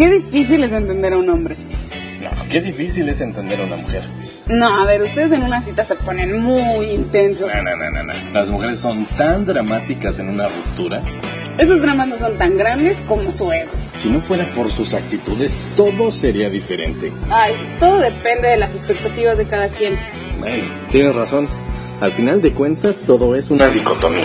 [0.00, 1.56] Qué difícil es entender a un hombre.
[2.22, 4.02] No, qué difícil es entender a una mujer.
[4.46, 7.50] No, a ver, ustedes en una cita se ponen muy intensos.
[7.54, 8.12] No, no, no, no, no.
[8.32, 11.02] Las mujeres son tan dramáticas en una ruptura.
[11.58, 13.72] Esos dramas no son tan grandes como su ego.
[13.94, 17.12] Si no fuera por sus actitudes, todo sería diferente.
[17.28, 19.98] Ay, todo depende de las expectativas de cada quien.
[20.38, 21.46] Bueno, tienes razón.
[22.00, 24.24] Al final de cuentas, todo es una dicotomía.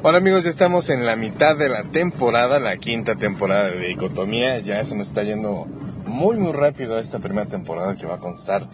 [0.00, 4.60] Hola amigos, ya estamos en la mitad de la temporada, la quinta temporada de Dicotomía.
[4.60, 5.66] Ya se nos está yendo
[6.06, 8.68] muy muy rápido esta primera temporada que va a constar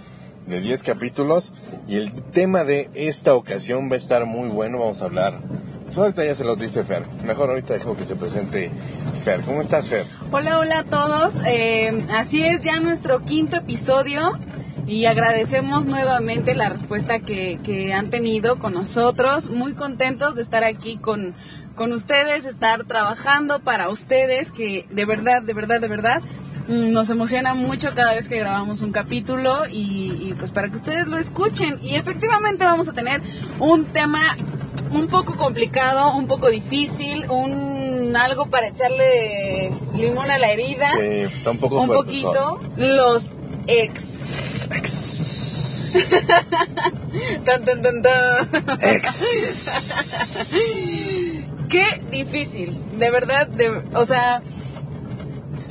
[0.46, 1.54] de 10 capítulos.
[1.88, 4.80] Y el tema de esta ocasión va a estar muy bueno.
[4.80, 5.40] Vamos a hablar.
[5.86, 7.06] Pues ahorita ya se los dice Fer.
[7.24, 8.70] Mejor ahorita dejo que se presente
[9.22, 9.40] Fer.
[9.44, 10.04] ¿Cómo estás, Fer?
[10.30, 11.40] Hola, hola a todos.
[11.46, 14.38] Eh, así es ya nuestro quinto episodio
[14.86, 19.50] y agradecemos nuevamente la respuesta que, que han tenido con nosotros.
[19.50, 21.34] Muy contentos de estar aquí con,
[21.74, 26.22] con ustedes, estar trabajando para ustedes, que de verdad, de verdad, de verdad
[26.68, 30.76] mm, nos emociona mucho cada vez que grabamos un capítulo y, y, pues para que
[30.76, 31.78] ustedes lo escuchen.
[31.82, 33.22] Y efectivamente vamos a tener
[33.60, 34.36] un tema
[34.90, 40.90] un poco complicado, un poco difícil, un algo para echarle limón a la herida.
[40.92, 42.60] Sí, está un poco Un fuerte, poquito.
[42.76, 43.34] Los
[43.66, 44.53] ex.
[44.70, 45.94] Ex.
[47.44, 48.48] Tan, tan, tan, tan.
[48.80, 49.24] Ex.
[51.68, 54.42] Qué difícil, de verdad, de, o sea,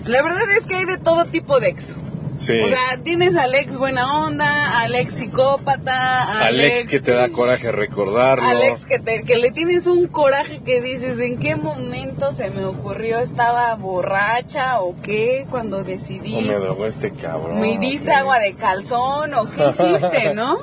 [0.06, 1.96] la verdad es que hay de todo tipo de ex.
[2.44, 2.60] Sí.
[2.60, 7.30] O sea, tienes al ex buena onda, al ex psicópata, al Alex que te da
[7.30, 8.44] coraje recordarlo.
[8.46, 12.66] Alex que, te, que le tienes un coraje que dices, ¿en qué momento se me
[12.66, 13.20] ocurrió?
[13.20, 15.46] ¿Estaba borracha o qué?
[15.50, 16.36] Cuando decidí...
[16.36, 17.62] O me drogó este cabrón.
[17.62, 18.12] ¿Me diste Sí.
[18.12, 20.58] agua de calzón o qué hiciste, no?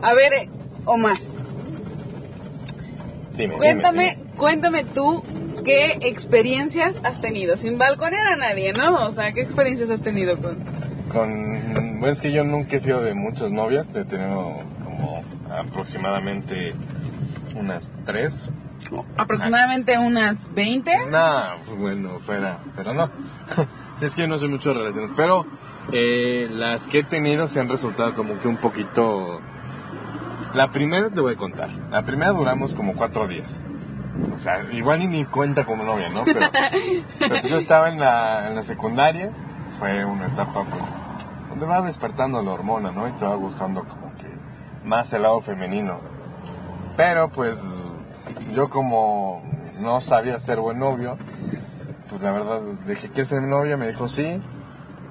[0.00, 0.48] A ver,
[0.86, 1.18] Omar,
[3.36, 5.22] Dime, cuéntame, dime, cuéntame tú
[5.62, 9.06] qué experiencias has tenido, sin balconear a nadie, ¿no?
[9.06, 10.71] O sea, ¿qué experiencias has tenido con...?
[11.12, 12.00] Con...
[12.00, 13.88] Bueno, es que yo nunca he sido de muchas novias.
[13.94, 16.74] He tenido como aproximadamente
[17.54, 18.50] unas tres.
[19.16, 21.06] Aproximadamente unas 20.
[21.10, 22.58] No, pues bueno, fuera.
[22.76, 23.10] Pero no.
[23.96, 25.10] sí, es que yo no soy mucho de relaciones.
[25.16, 25.46] Pero
[25.92, 29.40] eh, las que he tenido se han resultado como que un poquito...
[30.54, 31.70] La primera te voy a contar.
[31.90, 33.60] La primera duramos como cuatro días.
[34.34, 36.24] O sea, igual ni cuenta como novia, ¿no?
[36.24, 36.40] Pero,
[37.18, 39.32] pero yo estaba en la, en la secundaria.
[39.78, 40.82] Fue una etapa, pues,
[41.62, 43.08] donde va despertando la hormona, ¿no?
[43.08, 44.26] Y te va gustando como que
[44.84, 46.00] más el lado femenino.
[46.96, 47.62] Pero, pues,
[48.52, 49.42] yo como
[49.78, 51.16] no sabía ser buen novio,
[52.08, 54.40] pues la verdad dije que ser mi novia, me dijo sí.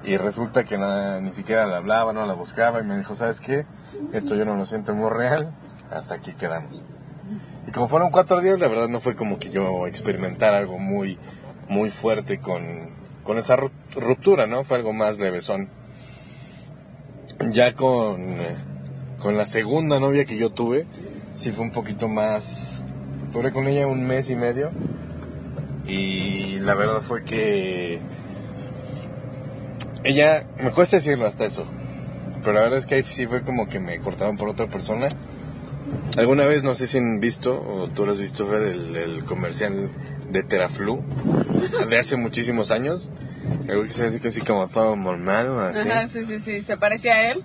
[0.04, 2.80] Y resulta que nada, ni siquiera la hablaba, no la buscaba.
[2.80, 3.66] Y me dijo, ¿sabes qué?
[4.12, 5.52] Esto yo no lo siento muy real.
[5.90, 6.84] Hasta aquí quedamos.
[7.66, 11.18] Y como fueron cuatro días, la verdad no fue como que yo experimentara algo muy,
[11.68, 12.90] muy fuerte con,
[13.22, 14.64] con esa ru- ruptura, ¿no?
[14.64, 15.68] Fue algo más levesón.
[17.50, 18.36] Ya con,
[19.18, 20.86] con la segunda novia que yo tuve,
[21.34, 22.82] sí fue un poquito más...
[23.32, 24.70] Duré con ella un mes y medio.
[25.86, 28.00] Y la verdad fue que...
[30.04, 31.64] Ella, me cuesta decirlo hasta eso.
[32.40, 35.08] Pero la verdad es que ahí sí fue como que me cortaron por otra persona.
[36.16, 39.24] ¿Alguna vez, no sé si han visto, o tú lo has visto ver el, el
[39.24, 39.90] comercial
[40.30, 41.02] de Teraflu,
[41.88, 43.10] de hace muchísimos años?
[43.68, 45.88] Algo que se dice así como todo normal, o así.
[45.88, 46.62] Ajá, sí, sí, sí.
[46.62, 47.42] ¿Se parecía a él?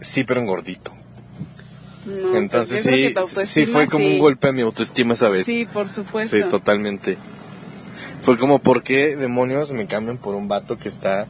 [0.00, 0.92] Sí, pero en gordito.
[2.06, 4.14] No, Entonces sí, que sí fue como sí.
[4.14, 5.44] un golpe a mi autoestima esa vez.
[5.44, 6.36] Sí, por supuesto.
[6.36, 7.18] Sí, totalmente.
[8.22, 11.26] Fue como, ¿por qué demonios me cambian por un vato que está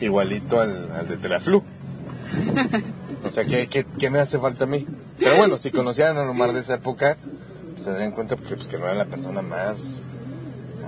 [0.00, 1.64] igualito al, al de Teraflu?
[3.24, 4.86] o sea, ¿qué, qué, qué me hace falta a mí?
[5.18, 7.16] Pero bueno, si conocieran a Omar de esa época,
[7.72, 10.00] pues se darían cuenta porque, pues, que no era la persona más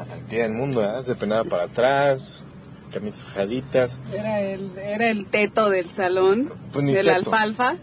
[0.03, 1.05] atractiva del mundo, ¿verdad?
[1.05, 2.45] Se penaba para atrás,
[2.93, 7.17] camisas fajaditas, Era el, era el teto del salón, Pues del teto.
[7.17, 7.77] alfalfa.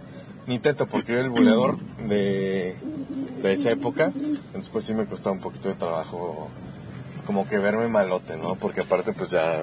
[0.48, 1.78] ni teto, porque yo era el buleador
[2.08, 2.76] de,
[3.42, 4.12] de esa época.
[4.16, 6.50] Entonces, pues sí me costaba un poquito de trabajo,
[7.26, 8.56] como que verme malote, ¿no?
[8.56, 9.62] Porque aparte, pues ya,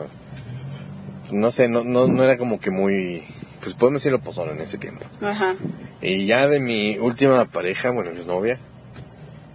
[1.31, 3.25] no sé, no, no, no era como que muy,
[3.61, 5.05] pues podemos decirlo pozón en ese tiempo.
[5.21, 5.55] Ajá.
[6.01, 8.59] Y ya de mi última pareja, bueno, exnovia,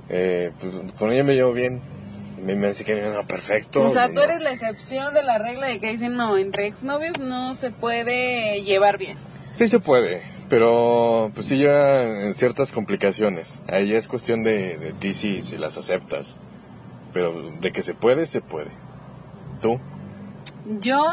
[0.09, 1.79] eh, pues con ella me llevo bien.
[2.43, 3.83] Me, me dice que no, perfecto.
[3.83, 7.19] O sea, tú eres la excepción de la regla de que dicen, no, entre exnovios
[7.19, 9.17] no se puede llevar bien.
[9.51, 13.61] Sí se puede, pero pues sí lleva en ciertas complicaciones.
[13.67, 16.37] Ahí es cuestión de, de ti si, si las aceptas.
[17.13, 18.71] Pero de que se puede, se puede.
[19.61, 19.79] ¿Tú?
[20.79, 21.03] Yo,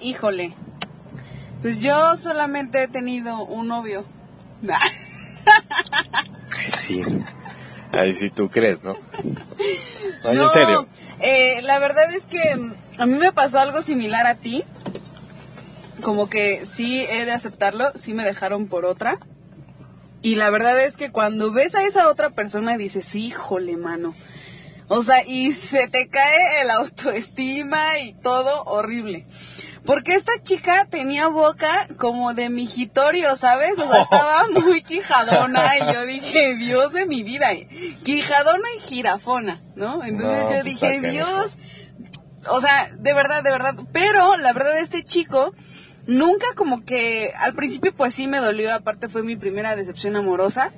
[0.00, 0.52] híjole,
[1.60, 4.04] pues yo solamente he tenido un novio.
[6.56, 7.02] Ay, sí.
[7.96, 8.96] Ahí sí tú crees, ¿no?
[10.24, 10.86] Ay, en serio.
[11.20, 14.64] eh, la verdad es que mm, a mí me pasó algo similar a ti.
[16.02, 19.18] Como que sí he de aceptarlo, sí me dejaron por otra.
[20.22, 24.14] Y la verdad es que cuando ves a esa otra persona dices, híjole, mano.
[24.88, 29.26] O sea, y se te cae el autoestima y todo horrible.
[29.84, 33.78] Porque esta chica tenía boca como de mijitorio, ¿sabes?
[33.78, 37.48] O sea, estaba muy quijadona y yo dije, Dios de mi vida,
[38.02, 40.02] quijadona y jirafona, ¿no?
[40.02, 41.58] Entonces No, yo pues, dije, Dios,
[42.48, 43.74] o sea, de verdad, de verdad.
[43.92, 45.52] Pero la verdad, este chico
[46.06, 50.72] nunca como que al principio pues sí me dolió, aparte fue mi primera decepción amorosa.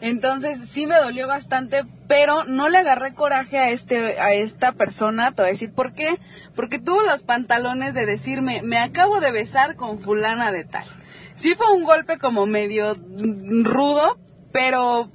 [0.00, 5.32] Entonces sí me dolió bastante, pero no le agarré coraje a este a esta persona,
[5.32, 6.18] te voy a decir por qué,
[6.54, 10.84] porque tuvo los pantalones de decirme, "Me acabo de besar con fulana de tal."
[11.36, 12.96] Sí fue un golpe como medio
[13.64, 14.18] rudo,
[14.52, 15.10] pero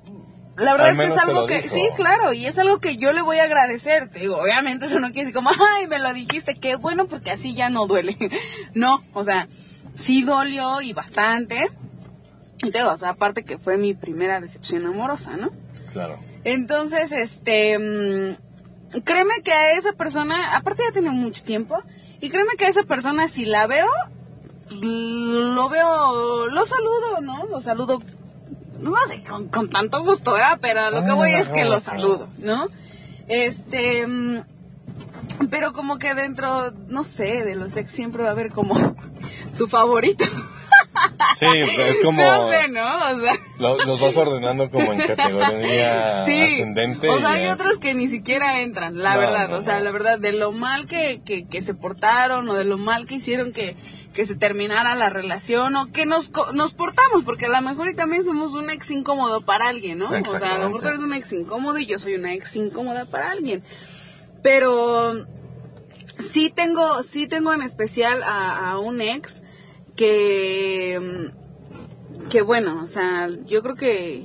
[0.58, 1.76] la verdad Al es que es algo que dijo.
[1.76, 4.10] sí, claro, y es algo que yo le voy a agradecer.
[4.10, 7.32] Te digo, obviamente eso no quiere decir como, "Ay, me lo dijiste, qué bueno porque
[7.32, 8.18] así ya no duele."
[8.74, 9.48] no, o sea,
[9.96, 11.70] sí dolió y bastante.
[12.60, 15.50] Te digo, o sea, aparte que fue mi primera decepción amorosa, ¿no?
[15.94, 16.20] Claro.
[16.44, 21.82] Entonces, este, mm, créeme que a esa persona, aparte ya tiene mucho tiempo,
[22.20, 23.88] y créeme que a esa persona si la veo,
[24.68, 27.46] pues, lo veo, lo saludo, ¿no?
[27.46, 28.02] Lo saludo,
[28.82, 30.60] no sé, con, con tanto gusto, ¿verdad?
[30.62, 32.68] Pero lo que voy es que lo saludo, ¿no?
[33.28, 34.42] Este, mm,
[35.50, 38.76] pero como que dentro, no sé, de los ex siempre va a haber como
[39.58, 40.26] tu favorito.
[41.38, 42.22] Sí, es como...
[42.22, 42.82] No sé, ¿no?
[43.16, 43.34] O sea...
[43.60, 46.42] lo- los vas ordenando como en categoría sí.
[46.42, 47.10] ascendente.
[47.10, 49.50] O sea, hay es- otros que ni siquiera entran, la No, verdad.
[49.50, 52.66] no, o sea, la verdad, de lo mal que, que, que se portaron o de
[52.66, 53.76] lo mal que hicieron que,
[54.14, 57.96] que se terminara la relación o que nos, nos portamos, porque a lo mejor y
[57.96, 60.10] también somos un ex incómodo para alguien, ¿no?
[60.10, 62.56] O sea, a lo mejor tú eres un ex incómodo y yo soy una ex
[62.56, 63.64] incómoda para alguien.
[64.42, 65.26] Pero
[66.18, 69.44] sí tengo, sí tengo en especial a, a un ex
[70.00, 74.24] que, mm, que bueno, o sea, yo creo que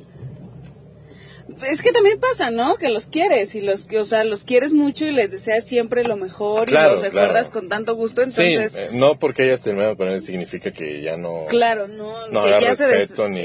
[1.68, 2.76] es que también pasa, ¿no?
[2.76, 6.02] Que los quieres y los que, o sea, los quieres mucho y les deseas siempre
[6.04, 7.60] lo mejor Claro, y los recuerdas claro.
[7.60, 11.16] con tanto gusto, Sí, entonces, eh, no porque hayas terminado con él significa que ya
[11.16, 11.44] no...
[11.48, 13.42] claro, no, no que haga ya se des- respeto ni,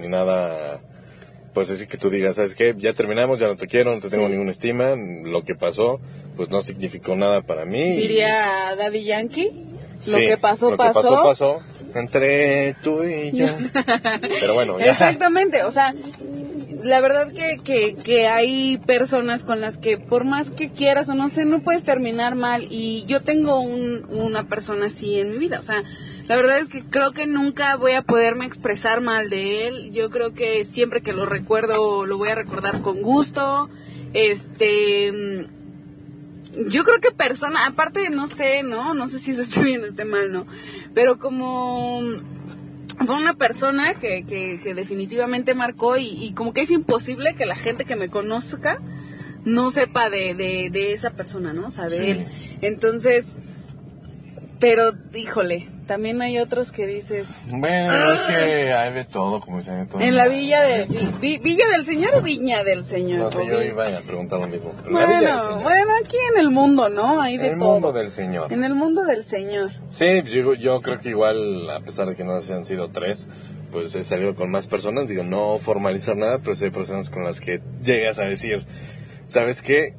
[0.00, 0.80] ni nada.
[1.52, 2.74] Pues así que tú digas, ¿sabes qué?
[2.76, 4.32] Ya terminamos, ya no te quiero, no te tengo Sí.
[4.32, 4.94] ninguna estima.
[4.94, 6.00] Lo que pasó,
[6.36, 7.92] pues no significó nada para mí.
[7.94, 9.50] y- Diría Daddy Yankee,
[10.06, 11.00] lo que pasó, lo que pasó.
[11.00, 11.58] pasó, pasó.
[11.94, 13.46] Entre tú y yo.
[14.40, 14.90] Pero bueno, ya.
[14.90, 15.94] Exactamente, o sea,
[16.82, 21.14] la verdad que, que, que hay personas con las que por más que quieras o
[21.14, 25.38] no sé, no puedes terminar mal y yo tengo un, una persona así en mi
[25.38, 25.82] vida, o sea,
[26.28, 30.10] la verdad es que creo que nunca voy a poderme expresar mal de él, yo
[30.10, 33.68] creo que siempre que lo recuerdo lo voy a recordar con gusto,
[34.12, 35.48] este...
[36.68, 38.94] Yo creo que persona, aparte no sé, ¿no?
[38.94, 40.46] No sé si eso esté bien o esté mal, ¿no?
[40.94, 42.00] Pero como
[43.06, 47.44] fue una persona que, que, que definitivamente marcó y, y como que es imposible que
[47.46, 48.80] la gente que me conozca
[49.44, 51.66] no sepa de, de, de esa persona, ¿no?
[51.66, 52.10] O sea, de Sí.
[52.10, 52.26] él.
[52.62, 53.36] Entonces,
[54.58, 59.78] pero híjole, también hay otros que dices, Bueno, es que hay de todo, como dicen.
[59.80, 60.00] de todo.
[60.00, 60.86] en la villa de,
[61.20, 63.18] Vi- Villa del Señor o Viña del Señor.
[63.20, 64.72] No sé, yo iba a preguntar lo mismo.
[64.90, 67.20] Bueno, bueno, aquí en el mundo, ¿no?
[67.22, 67.72] Hay de el todo.
[67.74, 68.52] mundo del Señor.
[68.52, 69.70] En el mundo del Señor.
[69.88, 73.28] Sí, yo, yo creo que igual, a pesar de que no han sido tres,
[73.72, 75.08] pues he salido con más personas.
[75.08, 78.66] Digo, no formalizar nada, pero sí hay personas con las que llegas a decir,
[79.26, 79.94] ¿sabes qué?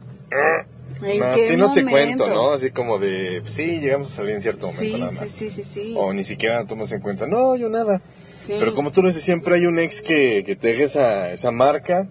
[1.02, 2.52] ¿En No, a qué ti no te cuento, ¿no?
[2.52, 5.30] Así como de, sí, llegamos a salir en cierto momento Sí, nada sí, más.
[5.30, 5.94] sí, sí, sí.
[5.98, 8.02] O ni siquiera tomas en cuenta, no, yo nada.
[8.32, 8.54] Sí.
[8.60, 11.52] Pero como tú lo dices, siempre hay un ex que, que te deja esa, esa
[11.52, 12.08] marca,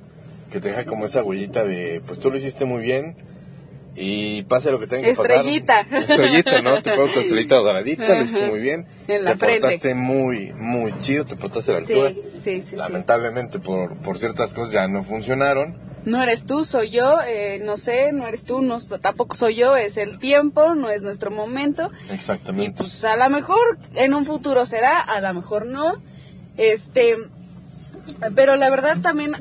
[0.53, 3.17] que te deja como esa huellita de, pues tú lo hiciste muy bien
[3.99, 5.37] y pase lo que tenga que pasar.
[5.37, 5.81] Estrellita.
[5.81, 6.83] Estrellita, ¿no?
[6.83, 8.87] Te pongo tu estrellita doradita, lo hiciste muy bien.
[9.09, 9.61] En la te frente.
[9.63, 12.11] portaste muy, muy chido, te portaste a la altura.
[12.35, 12.77] sí, sí, sí.
[12.77, 15.77] Lamentablemente por, por ciertas cosas ya no funcionaron.
[16.07, 19.77] No eres tú, soy yo, eh, no sé, no eres tú, no, tampoco soy yo,
[19.77, 21.91] es el tiempo, no es nuestro momento.
[22.09, 22.79] Y Exactamente.
[22.79, 26.01] pues a lo mejor en un futuro será, a lo mejor no.
[26.57, 27.17] Este,
[28.37, 29.35] pero la verdad también,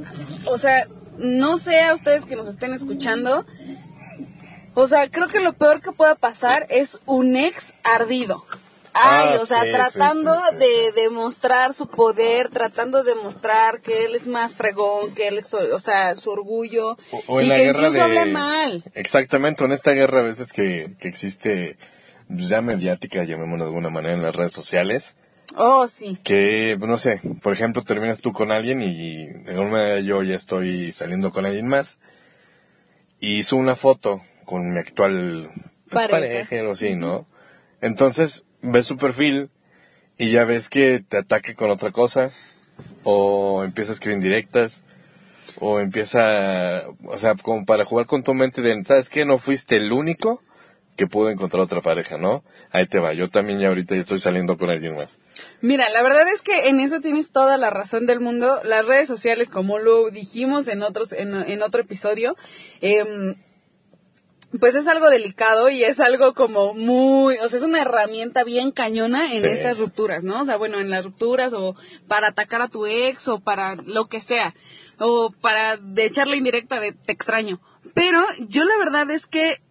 [0.45, 0.87] o sea,
[1.19, 3.45] no sé a ustedes que nos estén escuchando,
[4.73, 8.43] o sea, creo que lo peor que pueda pasar es un ex ardido.
[8.97, 13.13] Ay, Ah, o sea, sí, tratando sí, sí, sí, de demostrar su poder, tratando de
[13.13, 16.97] demostrar que él es más fregón, que él es, o sea, su orgullo.
[17.11, 18.01] O, o en y la que guerra incluso de...
[18.01, 18.83] habla mal.
[18.93, 21.77] Exactamente, en esta guerra a veces que, que existe
[22.29, 25.17] pues, ya mediática, llamémoslo de alguna manera, en las redes sociales.
[25.57, 26.17] Oh, sí.
[26.23, 30.35] Que, no sé, por ejemplo, terminas tú con alguien y de alguna manera yo ya
[30.35, 31.97] estoy saliendo con alguien más
[33.19, 35.51] y hizo una foto con mi actual
[35.89, 36.63] pues, Pareja.
[36.67, 37.27] o así, ¿no?
[37.81, 39.49] Entonces ves su perfil
[40.17, 42.31] y ya ves que te ataque con otra cosa
[43.03, 44.83] o empieza a escribir indirectas
[45.59, 49.25] o empieza, o sea, como para jugar con tu mente de, ¿sabes qué?
[49.25, 50.41] No fuiste el único
[50.95, 52.43] que pudo encontrar otra pareja, ¿no?
[52.71, 55.17] Ahí te va, yo también ya ahorita estoy saliendo con alguien más.
[55.61, 58.61] Mira, la verdad es que en eso tienes toda la razón del mundo.
[58.63, 62.37] Las redes sociales, como lo dijimos en otros, en, en otro episodio,
[62.81, 63.35] em,
[64.59, 68.71] pues es algo delicado y es algo como muy, o sea, es una herramienta bien
[68.71, 69.47] cañona en Sí.
[69.47, 70.41] estas rupturas, ¿no?
[70.41, 71.75] O sea, bueno, en las rupturas o
[72.07, 74.53] para atacar a tu ex o para lo que sea,
[74.99, 77.59] o para de echarle indirecta de te extraño.
[77.93, 79.61] Pero yo la verdad es que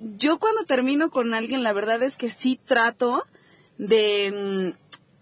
[0.00, 3.24] yo cuando termino con alguien, la verdad es que sí trato
[3.78, 4.74] de,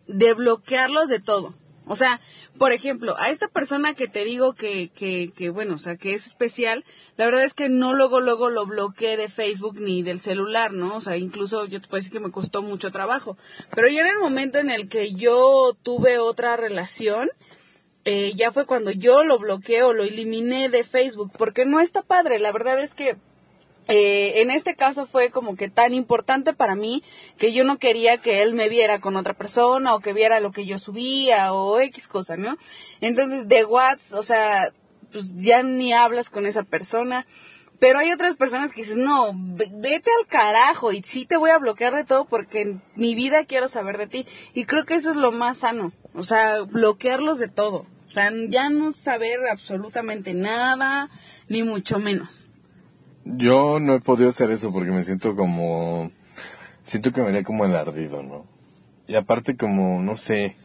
[0.09, 1.55] mm, de bloquearlos de todo.
[1.87, 2.21] O sea,
[2.59, 6.13] por ejemplo, a esta persona que te digo que, que, que, bueno, o sea, que
[6.13, 6.85] es especial,
[7.17, 10.97] la verdad es que no luego, luego lo bloqueé de Facebook ni del celular, ¿no?
[10.97, 13.39] O sea, incluso yo te puedo decir que me costó mucho trabajo.
[13.75, 17.31] Pero ya en el momento en el que yo tuve otra relación,
[18.05, 22.03] eh, ya fue cuando yo lo bloqueé o lo eliminé de Facebook, porque no está
[22.03, 22.39] padre.
[22.39, 23.17] La verdad es que
[23.89, 27.03] eh, en este caso fue como que tan importante para mí
[27.37, 30.53] que yo no quería que él me viera con otra persona o que viera lo
[30.53, 32.57] que yo subía o X cosa, ¿no?
[33.01, 34.73] Entonces de WhatsApp, o sea,
[35.13, 37.27] pues ya ni hablas con esa persona.
[37.81, 41.51] Pero hay otras personas que dices, no, ve- vete al carajo y sí te voy
[41.51, 44.27] a bloquear de todo porque en mi vida quiero saber de ti.
[44.53, 47.87] Y creo que eso es lo más sano, o sea, bloquearlos de todo.
[48.05, 51.09] O sea, ya no saber absolutamente nada,
[51.49, 52.48] ni mucho menos.
[53.37, 56.11] Yo no he podido hacer eso porque me siento como,
[56.83, 58.47] siento que me haría como el ardido, ¿no?
[59.07, 60.57] Y aparte como, no sé,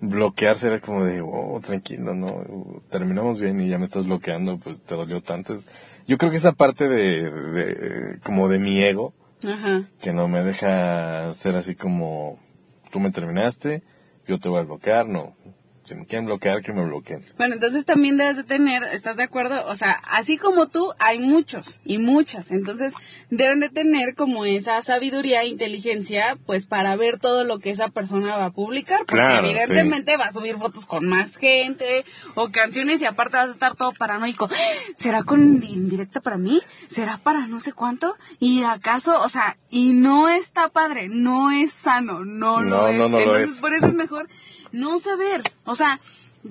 [0.00, 2.44] bloquearse era como de, oh, tranquilo, ¿no?
[2.90, 5.52] Terminamos bien y ya me estás bloqueando, pues te dolió tanto.
[5.54, 5.68] Es-
[6.06, 9.12] yo creo que esa parte de, de, como de mi ego,
[9.46, 9.82] Ajá.
[10.00, 12.38] que no me deja ser así como,
[12.92, 13.82] tú me terminaste,
[14.26, 15.34] yo te voy a bloquear, no.
[15.86, 17.20] Si me quieren bloquear, que me bloqueen.
[17.38, 19.64] Bueno, entonces también debes de tener, ¿estás de acuerdo?
[19.66, 22.50] O sea, así como tú, hay muchos y muchas.
[22.50, 22.92] Entonces,
[23.30, 27.88] deben de tener como esa sabiduría e inteligencia, pues para ver todo lo que esa
[27.88, 28.98] persona va a publicar.
[28.98, 33.48] Porque Claro, evidentemente va a subir fotos con más gente o canciones y aparte vas
[33.50, 34.48] a estar todo paranoico.
[34.96, 36.60] ¿Será con indirecta para mí?
[36.88, 38.16] ¿Será para no sé cuánto?
[38.40, 42.98] ¿Y acaso, o sea, y no está padre, no es sano, no, lo No, es.
[42.98, 43.60] no, no lo Entonces, es.
[43.60, 44.28] por eso es mejor
[44.72, 45.42] no saber.
[45.64, 46.00] O sea,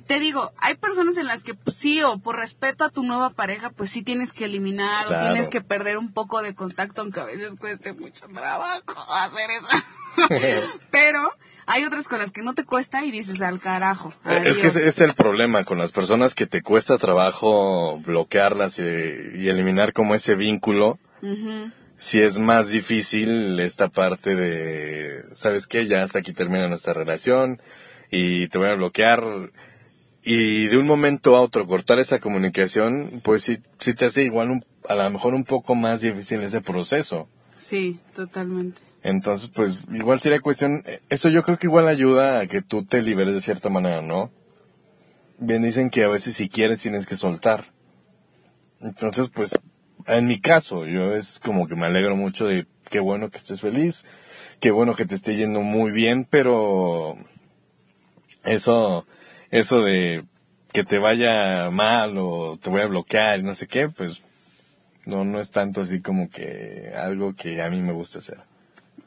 [0.07, 3.29] te digo, hay personas en las que pues, sí, o por respeto a tu nueva
[3.29, 5.23] pareja, pues sí tienes que eliminar Claro.
[5.23, 9.49] o tienes que perder un poco de contacto, aunque a veces cueste mucho trabajo hacer
[9.51, 9.67] eso.
[10.91, 11.31] Pero
[11.65, 14.09] hay otras con las que no te cuesta y dices al carajo.
[14.25, 14.75] Eh, Es que adiós".
[14.77, 19.93] ese es el problema con las personas que te cuesta trabajo bloquearlas y, y eliminar
[19.93, 20.99] como ese vínculo.
[21.97, 25.87] Si es más difícil esta parte de, ¿sabes qué?
[25.87, 27.59] Ya hasta aquí termina nuestra relación
[28.17, 29.23] y te voy a bloquear.
[30.23, 34.49] Y de un momento a otro cortar esa comunicación, pues sí, sí te hace igual
[34.51, 37.27] un- a lo mejor un poco más difícil ese proceso.
[37.57, 38.81] Sí, totalmente.
[39.03, 43.01] Entonces, pues igual sería cuestión, eso yo creo que igual ayuda a que tú te
[43.01, 44.31] liberes de cierta manera, ¿no?
[45.37, 47.65] Bien dicen que a veces si quieres tienes que soltar.
[48.81, 49.55] Entonces, pues,
[50.07, 53.61] en mi caso, yo es como que me alegro mucho de qué bueno que estés
[53.61, 54.05] feliz,
[54.59, 57.15] qué bueno que te esté yendo muy bien, pero
[58.45, 59.05] eso,
[59.51, 60.23] eso de
[60.71, 64.21] que te vaya mal o te voy a bloquear y no sé qué, pues
[65.05, 68.39] no, no es tanto así como que algo que a mí me gusta hacer.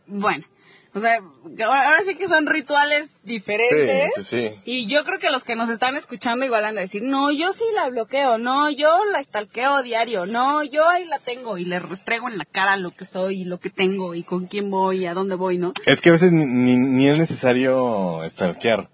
[0.07, 0.47] Bueno,
[0.95, 4.13] o sea, ahora, ahora sí que son rituales diferentes.
[4.17, 4.61] Sí, sí, sí.
[4.65, 7.53] Y yo creo que los que nos están escuchando igual han de decir, no, yo
[7.53, 11.79] sí la bloqueo, no, yo la stalkeo diario, no, yo ahí la tengo y le
[11.81, 15.01] restrego en la cara lo que soy y lo que tengo y con quién voy
[15.01, 15.75] y a dónde voy, ¿no?
[15.85, 18.89] Es que a veces ni, ni, ni es necesario stalkear.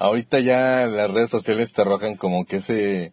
[0.00, 3.12] Ahorita ya las redes sociales te arrojan como que ese,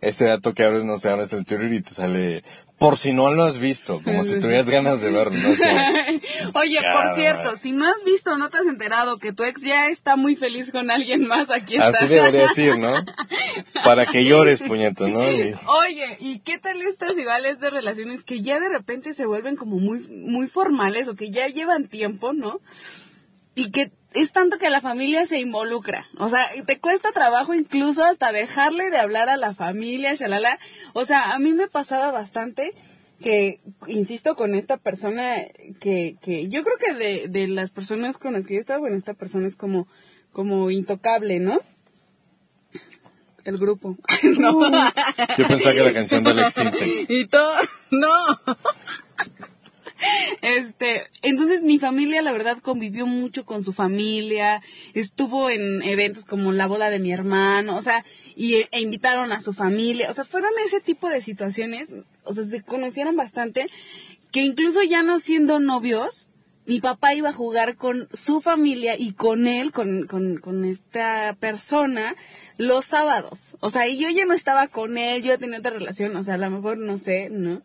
[0.00, 2.42] ese dato que abres, no sé, abres el Twitter y te sale,
[2.76, 5.56] por si no lo has visto, como si tuvieras ganas de verlo, ¿no?
[5.56, 9.62] Como, Oye, por cierto, si no has visto no te has enterado que tu ex
[9.62, 11.90] ya está muy feliz con alguien más, aquí está.
[11.90, 12.92] así debería decir, ¿no?
[13.84, 15.22] Para que llores, puñetas, ¿no?
[15.22, 19.54] Y- Oye, ¿y qué tal estas iguales de relaciones que ya de repente se vuelven
[19.54, 22.60] como muy, muy formales o que ya llevan tiempo, ¿no?
[23.54, 26.06] Y que es tanto que la familia se involucra.
[26.18, 30.58] O sea, te cuesta trabajo incluso hasta dejarle de hablar a la familia, shalala.
[30.92, 32.72] O sea, a mí me pasaba bastante
[33.20, 35.36] que, insisto, con esta persona
[35.80, 38.96] que, que yo creo que de, de las personas con las que yo estaba, bueno,
[38.96, 39.88] esta persona es como,
[40.32, 41.60] como intocable, ¿no?
[43.44, 43.96] El grupo.
[44.38, 44.70] no.
[45.38, 47.06] Yo pensaba que la canción de Alex Sintek.
[47.10, 47.54] y todo,
[47.90, 48.08] no.
[50.42, 56.52] Este, entonces mi familia la verdad convivió mucho con su familia, estuvo en eventos como
[56.52, 58.04] la boda de mi hermano, o sea,
[58.36, 61.88] y e, invitaron a su familia, o sea, fueron ese tipo de situaciones,
[62.24, 63.68] o sea, se conocieron bastante,
[64.32, 66.28] que incluso ya no siendo novios,
[66.66, 71.36] mi papá iba a jugar con su familia y con él, con, con, con esta
[71.38, 72.16] persona,
[72.56, 73.56] los sábados.
[73.60, 76.34] O sea, y yo ya no estaba con él, yo tenía otra relación, o sea,
[76.34, 77.62] a lo mejor no sé, ¿no?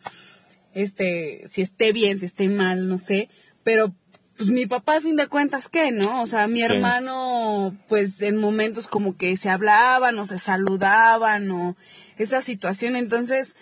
[0.82, 3.30] Este, si esté bien, si esté mal, no sé,
[3.64, 3.94] pero
[4.40, 6.22] pues mi papá a fin de cuentas, ¿qué, no?
[6.22, 11.76] O sea, mi hermano, pues en momentos como que se hablaban o se saludaban o
[12.18, 13.58] esa situación, entonces,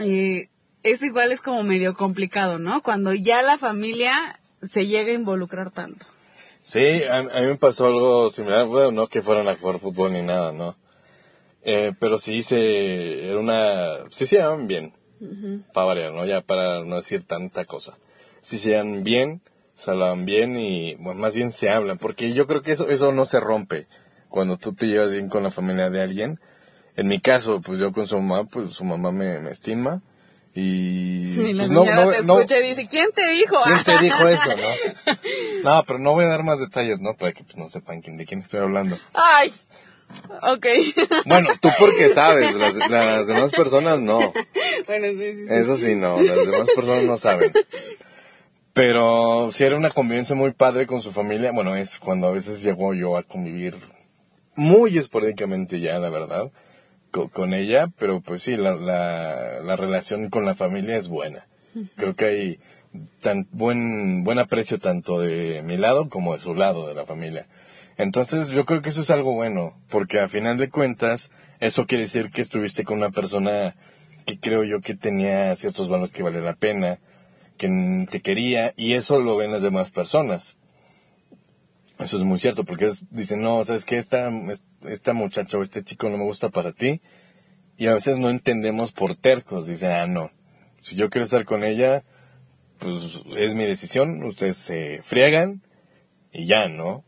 [0.00, 0.48] eh,
[0.82, 2.82] eso igual es como medio complicado, ¿no?
[2.82, 6.06] Cuando ya la familia se llega a involucrar tanto.
[6.60, 10.22] Sí, a, mí me pasó algo similar, bueno, no que fueran a jugar fútbol ni
[10.22, 10.76] nada, ¿no?
[11.62, 14.92] Eh, pero sí se, era una, sí se llaman bien,
[15.72, 16.24] para variar, ¿no?
[16.26, 17.96] Ya para no decir tanta cosa.
[18.40, 19.40] Si se dan bien,
[19.74, 23.12] se hablan bien y bueno, más bien se hablan, porque yo creo que eso, eso
[23.12, 23.86] no se rompe
[24.28, 26.40] cuando tú te llevas bien con la familia de alguien.
[26.96, 30.02] En mi caso, pues yo con su mamá, pues su mamá me, estima.
[30.54, 30.60] Y,
[31.40, 33.56] y la pues, no, no, te escucha y dice, ¿quién te dijo?
[33.62, 35.14] ¿Quién te dijo eso, no?
[35.64, 37.14] No, pero no voy a dar más detalles, ¿no?
[37.14, 38.96] Para que pues, no sepan quién, de quién estoy hablando.
[39.14, 39.52] Ay,
[40.42, 40.66] Ok.
[41.26, 44.32] Bueno, tú porque sabes, las, las demás personas no.
[44.86, 47.52] Bueno, sí, sí, Eso sí, no, las demás personas no saben.
[48.72, 52.62] Pero si era una convivencia muy padre con su familia, bueno, es cuando a veces
[52.62, 53.74] llego yo a convivir
[54.54, 56.50] muy esporádicamente ya, la verdad,
[57.10, 61.46] con, ella, pero pues sí, la, la, la, relación con la familia es buena.
[61.96, 62.58] Creo que hay
[63.20, 67.46] tan buen, buen aprecio tanto de mi lado como de su lado de la familia.
[67.98, 72.04] Entonces yo creo que eso es algo bueno, porque a final de cuentas eso quiere
[72.04, 73.74] decir que estuviste con una persona
[74.24, 77.00] que creo yo que tenía ciertos valores que vale la pena,
[77.56, 80.56] que te quería, y eso lo ven las demás personas.
[81.98, 84.30] Eso es muy cierto, porque dicen, no, sabes que esta,
[84.86, 87.00] esta muchacha o este chico no me gusta para ti,
[87.76, 90.30] y a veces no entendemos por tercos, dicen, ah, no,
[90.82, 92.04] si yo quiero estar con ella,
[92.78, 95.62] pues es mi decisión, ustedes se friegan,
[96.32, 97.07] y ya, ¿no?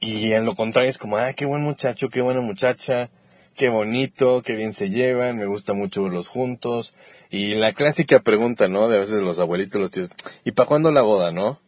[0.00, 3.10] Y en lo contrario es como, ah, qué buen muchacho, qué buena muchacha,
[3.54, 6.94] qué bonito, qué bien se llevan, me gusta mucho verlos juntos.
[7.30, 8.88] Y la clásica pregunta, ¿no?
[8.88, 10.10] De a veces los abuelitos, los tíos,
[10.44, 11.60] ¿y para cuándo la boda, no?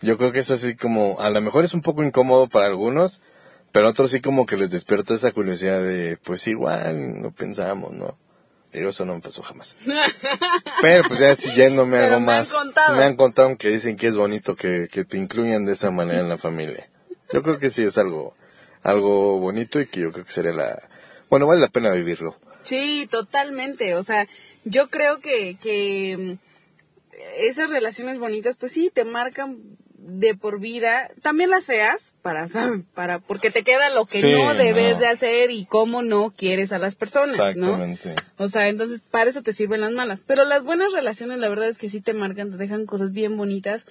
[0.00, 3.20] Yo creo que es así como, a lo mejor es un poco incómodo para algunos,
[3.72, 8.16] pero otros sí como que les despierta esa curiosidad de, pues igual, no pensamos, ¿no?
[8.72, 9.76] Digo, eso no me pasó jamás.
[10.82, 12.54] pero pues ya siguiéndome algo más,
[12.96, 16.20] me han contado que dicen que es bonito que, que te incluyan de esa manera
[16.20, 16.88] en la familia.
[17.32, 18.34] Yo creo que sí es algo,
[18.82, 20.88] algo bonito y que yo creo que sería la,
[21.28, 22.36] bueno, vale la pena vivirlo.
[22.62, 23.94] Sí, totalmente.
[23.94, 24.26] O sea,
[24.64, 26.32] yo creo que, que mm,
[27.38, 29.58] esas relaciones bonitas, pues sí, te marcan
[29.98, 32.46] de por vida, también las feas, para,
[32.94, 36.78] para, porque te queda lo que no debes de hacer y cómo no quieres a
[36.78, 38.14] las personas, Exactamente.
[38.36, 40.22] O sea, entonces para eso te sirven las malas.
[40.24, 43.36] Pero las buenas relaciones, la verdad es que sí te marcan, te dejan cosas bien
[43.36, 43.86] bonitas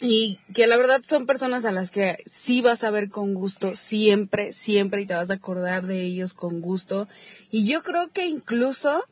[0.00, 3.74] y que la verdad son personas a las que sí vas a ver con gusto
[3.74, 7.08] siempre, siempre y te vas a acordar de ellos con gusto.
[7.50, 9.04] Y yo creo que incluso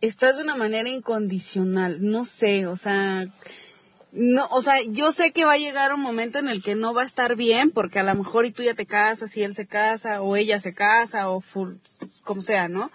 [0.00, 3.28] estás de una manera incondicional, no sé, o sea,
[4.12, 6.92] no, o sea, yo sé que va a llegar un momento en el que no
[6.92, 9.54] va a estar bien, porque a lo mejor y tú ya te casas y él
[9.54, 11.74] se casa, o ella se casa, o full,
[12.24, 12.90] como sea, ¿no?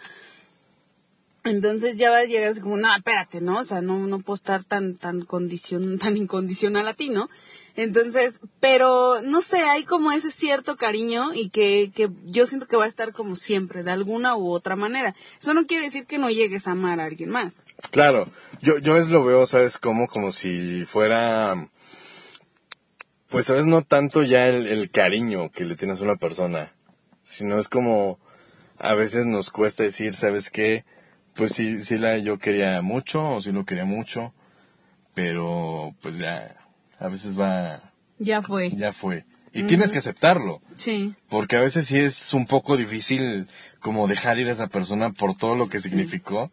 [1.47, 3.60] Entonces ya va a llegar así como, no, espérate, ¿no?
[3.60, 7.29] O sea, no, no puedo estar tan, tan condicion, tan incondicional a ti, ¿no?
[7.75, 12.75] Entonces, pero no sé, hay como ese cierto cariño y que, que yo siento que
[12.75, 15.15] va a estar como siempre, de alguna u otra manera.
[15.39, 17.65] Eso no quiere decir que no llegues a amar a alguien más.
[17.91, 18.25] Claro,
[18.63, 19.77] yo, yo es lo veo, ¿sabes?
[19.77, 21.69] Como, como si fuera,
[23.29, 23.67] pues, ¿sabes?
[23.67, 26.73] No tanto ya el, el cariño que le tienes a una persona,
[27.21, 28.17] sino es como,
[28.79, 30.83] a veces nos cuesta decir, ¿sabes qué?
[31.38, 34.34] Pues sí, sí la yo quería mucho, o sí lo quería mucho,
[35.13, 36.56] pero pues ya,
[37.00, 37.93] a veces va...
[38.19, 38.71] Ya fue.
[38.71, 39.26] Ya fue.
[39.54, 40.62] Y tienes que aceptarlo.
[40.76, 41.13] Sí.
[41.30, 43.47] Porque a veces sí es un poco difícil
[43.80, 46.52] como dejar ir a esa persona por todo lo que significó.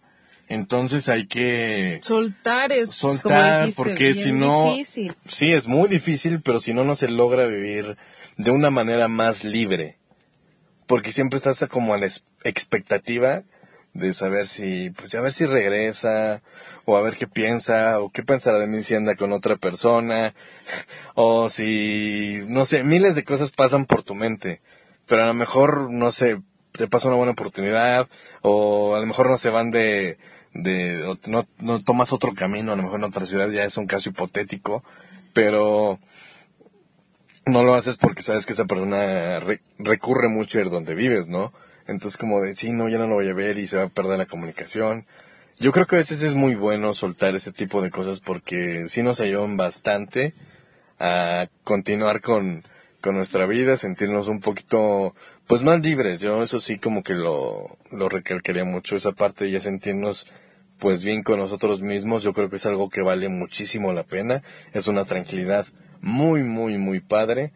[0.49, 2.01] Entonces hay que...
[2.03, 2.90] Soltar es...
[2.90, 4.73] Soltar, porque si no...
[4.75, 5.14] Difícil.
[5.27, 7.97] Sí, es muy difícil, pero si no, no se logra vivir
[8.37, 9.99] de una manera más libre.
[10.87, 12.09] Porque siempre estás como a la
[12.44, 13.42] expectativa
[13.94, 16.42] de saber si, pues a ver si regresa,
[16.85, 20.35] o a ver qué piensa, o qué pensará de mí si anda con otra persona,
[21.14, 24.61] o si, no sé, miles de cosas pasan por tu mente,
[25.07, 26.40] pero a lo mejor, no sé,
[26.72, 28.09] te pasa una buena oportunidad,
[28.42, 30.18] o a lo mejor no se van de,
[30.52, 33.76] de, o no, no tomas otro camino, a lo mejor en otra ciudad ya es
[33.76, 34.83] un caso hipotético,
[35.33, 36.00] pero
[37.46, 39.40] no lo haces porque sabes que esa persona
[39.78, 41.52] recurre mucho a ir donde vives, ¿no?
[41.87, 43.88] Entonces como de, sí, no, ya no lo voy a ver y se va a
[43.88, 45.07] perder la comunicación.
[45.59, 49.03] Yo creo que a veces es muy bueno soltar ese tipo de cosas porque sí
[49.03, 50.35] nos ayudan bastante
[50.99, 52.64] a continuar con,
[53.01, 55.14] con nuestra vida, sentirnos un poquito,
[55.47, 56.18] pues más libres.
[56.20, 60.27] Yo eso sí como que lo, lo recalcaría mucho, esa parte de ya sentirnos
[60.79, 62.23] pues bien con nosotros mismos.
[62.23, 64.42] Yo creo que es algo que vale muchísimo la pena.
[64.73, 65.66] Es una tranquilidad
[66.01, 67.53] muy, muy, muy padre.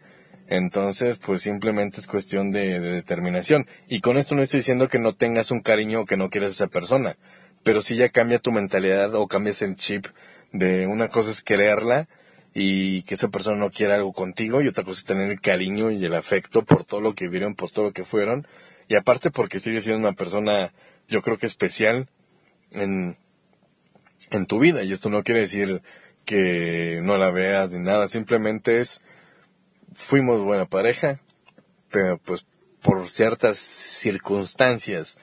[0.49, 3.67] Entonces, pues simplemente es cuestión de, determinación.
[3.87, 6.49] Y con esto no estoy diciendo que no tengas un cariño o que no quieras
[6.49, 7.17] a esa persona,
[7.63, 10.07] pero si ya cambia tu mentalidad o cambias el chip
[10.51, 12.09] de una cosa es quererla
[12.55, 15.91] y que esa persona no quiera algo contigo y otra cosa es tener el cariño
[15.91, 18.47] y el afecto por todo lo que vivieron, por todo lo que fueron.
[18.87, 20.73] Y aparte porque sigue siendo una persona,
[21.07, 22.09] yo creo que especial
[22.71, 23.17] en,
[24.31, 24.81] en tu vida.
[24.81, 25.83] Y esto no quiere decir
[26.25, 29.03] que no la veas ni nada, simplemente es
[29.93, 31.19] fuimos buena pareja,
[31.91, 32.45] pero pues
[32.81, 35.17] por ciertas circunstancias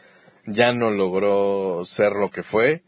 [0.47, 2.83] ya no logró ser lo que fue,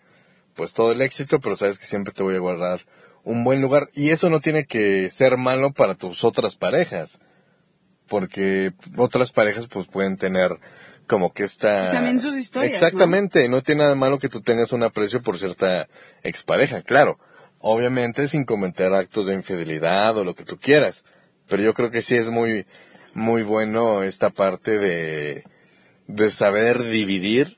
[0.54, 2.80] pues todo el éxito, pero sabes que siempre te voy a guardar
[3.24, 7.18] un buen lugar y eso no tiene que ser malo para tus otras parejas,
[8.08, 10.58] porque otras parejas pues pueden tener
[11.06, 11.90] como que esta...
[11.90, 12.72] También sus historias.
[12.72, 13.62] Exactamente, ¿no?
[13.62, 15.88] tiene nada malo que tú tengas un aprecio por cierta
[16.22, 17.18] expareja, claro.
[17.60, 21.04] Obviamente sin cometer actos de infidelidad o lo que tú quieras.
[21.48, 22.66] Pero yo creo que sí es muy,
[23.14, 25.44] muy bueno esta parte de,
[26.06, 27.56] de saber dividir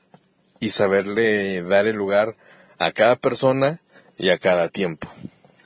[0.59, 2.35] y saberle dar el lugar
[2.77, 3.81] a cada persona
[4.17, 5.11] y a cada tiempo.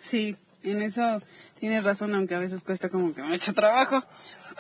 [0.02, 1.22] Sí, en eso
[1.60, 4.04] tienes razón, aunque a veces cuesta como que mucho trabajo.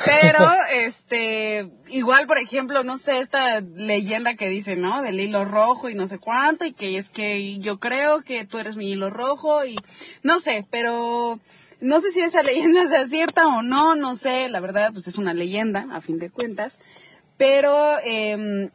[0.03, 0.39] Pero,
[0.73, 5.01] este, igual, por ejemplo, no sé, esta leyenda que dice, ¿no?
[5.01, 8.57] Del hilo rojo y no sé cuánto, y que es que yo creo que tú
[8.57, 9.75] eres mi hilo rojo, y
[10.23, 11.39] no sé, pero
[11.85, 15.17] no sé si esa leyenda sea cierta o no, no sé, la verdad, pues es
[15.17, 16.77] una leyenda, a fin de cuentas.
[17.37, 18.69] Pero eh,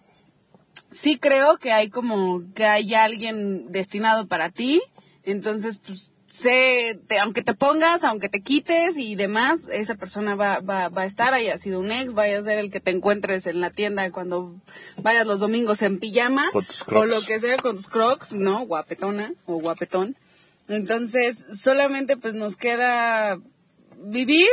[0.91, 4.83] sí creo que hay como que hay alguien destinado para ti.
[5.23, 10.61] Entonces, pues sé, te, aunque te pongas, aunque te quites y demás, esa persona va,
[10.61, 13.47] va, va a estar, haya sido un ex, vaya a ser el que te encuentres
[13.47, 14.55] en la tienda cuando
[14.97, 16.51] vayas los domingos en pijama.
[16.53, 18.61] O lo que sea con tus crocs, ¿no?
[18.61, 20.17] Guapetona o guapetón.
[20.71, 23.41] Entonces, solamente pues nos queda
[23.99, 24.49] vivir,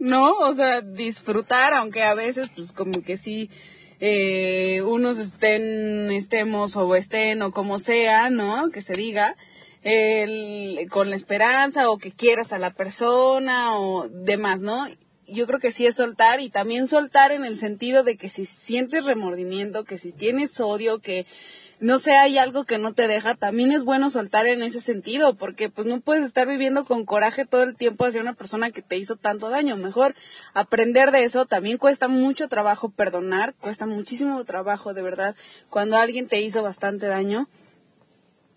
[0.00, 0.32] ¿no?
[0.32, 3.48] O sea, disfrutar, aunque a veces pues como que sí
[4.00, 8.70] eh, unos estén, estemos o estén o como sea, ¿no?
[8.70, 9.36] Que se diga,
[9.82, 14.88] el, con la esperanza o que quieras a la persona o demás, ¿no?
[15.28, 18.46] Yo creo que sí es soltar y también soltar en el sentido de que si
[18.46, 21.24] sientes remordimiento, que si tienes odio, que
[21.80, 25.34] no sé, hay algo que no te deja, también es bueno soltar en ese sentido,
[25.34, 28.82] porque pues no puedes estar viviendo con coraje todo el tiempo hacia una persona que
[28.82, 29.76] te hizo tanto daño.
[29.78, 30.14] Mejor
[30.52, 35.34] aprender de eso, también cuesta mucho trabajo perdonar, cuesta muchísimo trabajo, de verdad,
[35.70, 37.48] cuando alguien te hizo bastante daño.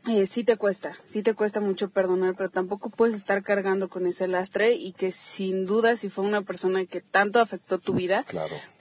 [0.05, 4.05] Eh, sí te cuesta, sí te cuesta mucho perdonar, pero tampoco puedes estar cargando con
[4.05, 8.25] ese lastre y que sin duda si fue una persona que tanto afectó tu vida,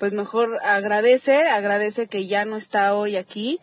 [0.01, 3.61] pues mejor agradece, agradece que ya no está hoy aquí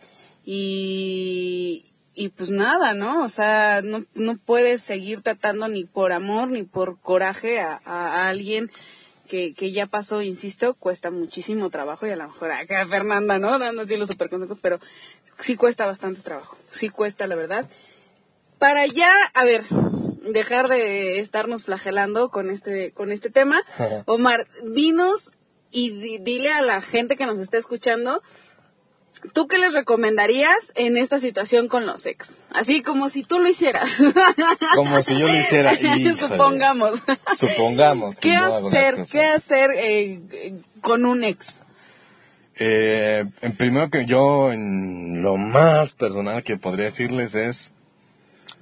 [0.52, 3.22] y, y pues nada, ¿no?
[3.22, 8.26] O sea, no, no puedes seguir tratando ni por amor ni por coraje a, a,
[8.26, 8.68] alguien
[9.28, 13.60] que, que ya pasó, insisto, cuesta muchísimo trabajo y a lo mejor acá Fernanda, ¿no?
[13.60, 14.80] Dando así los super consejos, pero
[15.38, 17.70] sí cuesta bastante trabajo, sí cuesta, la verdad.
[18.58, 19.62] Para ya, a ver,
[20.32, 23.62] dejar de estarnos flagelando con este, con este tema,
[24.04, 25.30] Omar, dinos
[25.70, 28.20] y dile a la gente que nos está escuchando,
[29.34, 32.40] ¿Tú qué les recomendarías en esta situación con los ex?
[32.52, 33.98] Así como si tú lo hicieras.
[34.74, 35.72] Como si yo lo hiciera.
[36.18, 37.02] Supongamos.
[37.36, 38.16] Supongamos.
[38.18, 41.62] ¿Qué hacer, ¿Qué hacer eh, con un ex?
[42.62, 47.72] Eh, en primero que yo, en lo más personal que podría decirles es,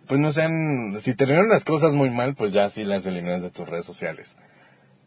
[0.07, 3.51] pues no sean, si terminaron las cosas muy mal, pues ya sí las eliminas de
[3.51, 4.39] tus redes sociales.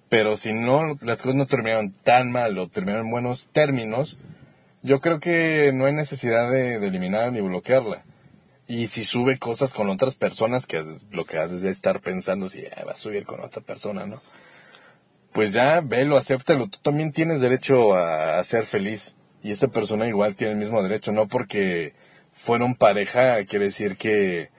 [0.10, 4.18] Pero si no, las cosas no terminaron tan mal o terminaron en buenos términos,
[4.84, 8.04] yo creo que no hay necesidad de, eliminar ni bloquearla.
[8.68, 12.62] Y si sube cosas con otras personas, que lo que haces es estar pensando si
[12.62, 14.22] va a subir con otra persona, ¿no?
[15.34, 16.68] Pues ya, velo, acéptalo.
[16.68, 19.16] Tú también tienes derecho a, ser feliz.
[19.44, 21.94] y esa persona igual tiene el mismo derecho, no porque
[22.34, 24.50] fueron pareja quiere decir que,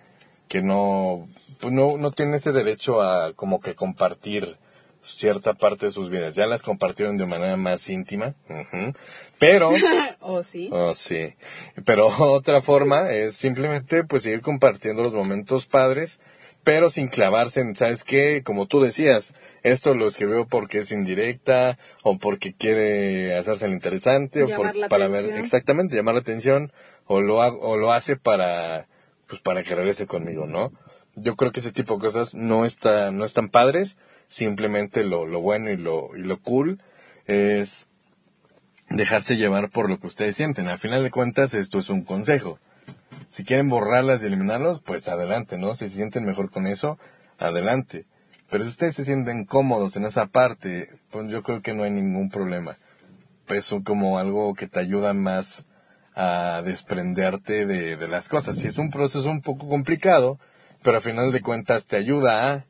[0.48, 1.28] que no,
[1.60, 4.58] pues no, no tiene ese derecho a como que compartir
[5.02, 6.34] cierta parte de sus vidas.
[6.34, 8.34] Ya las compartieron de manera más íntima,
[9.38, 9.70] pero
[10.20, 10.68] ¿O sí?
[10.72, 11.34] Oh, sí.
[11.84, 16.20] Pero otra forma es simplemente pues seguir compartiendo los momentos padres,
[16.64, 18.42] pero sin clavarse en, ¿sabes qué?
[18.44, 19.34] Como tú decías,
[19.64, 24.88] esto lo escribió porque es indirecta o porque quiere hacerse el interesante o por- la
[24.88, 26.72] para ver exactamente llamar la atención
[27.06, 28.86] o lo o lo hace para
[29.26, 30.72] pues para que regrese conmigo, ¿no?
[31.16, 33.98] Yo creo que ese tipo de cosas no está no están padres,
[34.32, 36.80] simplemente lo lo bueno y lo y lo cool
[37.26, 37.86] es
[38.88, 40.68] dejarse llevar por lo que ustedes sienten.
[40.68, 42.58] Al final de cuentas, esto es un consejo.
[43.28, 45.74] Si quieren borrarlas y eliminarlos, pues adelante, ¿no?
[45.74, 46.98] Si se sienten mejor con eso,
[47.38, 48.06] adelante.
[48.50, 51.90] Pero si ustedes se sienten cómodos en esa parte, pues yo creo que no hay
[51.90, 52.76] ningún problema.
[53.46, 55.66] Pues es como algo que te ayuda más
[56.14, 58.56] a desprenderte de, de las cosas.
[58.56, 60.38] Si es un proceso un poco complicado,
[60.82, 62.64] pero al final de cuentas te ayuda a...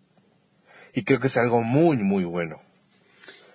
[0.95, 2.61] Y creo que es algo muy, muy bueno.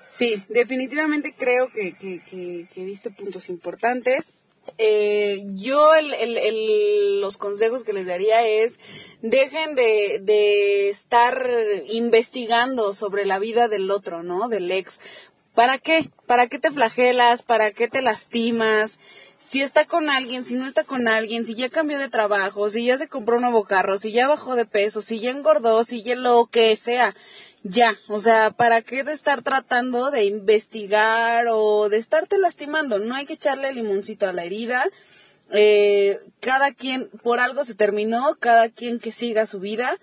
[0.08, 4.34] Sí, definitivamente creo que, que, que, que diste puntos importantes.
[4.78, 8.80] Eh, yo el, el- el- los consejos que les daría es
[9.22, 11.42] dejen de, de estar
[11.90, 14.50] investigando sobre la vida del otro, ¿no?
[14.50, 15.00] Del ex.
[15.58, 16.12] ¿Para qué?
[16.28, 17.42] ¿Para qué te flagelas?
[17.42, 19.00] ¿Para qué te lastimas?
[19.40, 22.86] Si está con alguien, si no está con alguien, si ya cambió de trabajo, si
[22.86, 26.04] ya se compró un nuevo carro, si ya bajó de peso, si ya engordó, si
[26.04, 27.16] ya lo que sea.
[27.64, 33.00] Ya, o sea, ¿para qué de estar tratando de investigar o de estarte lastimando?
[33.00, 34.86] No hay que echarle limoncito a la herida.
[35.50, 39.98] Eh, cada quien, por algo se terminó, cada quien que siga su vida.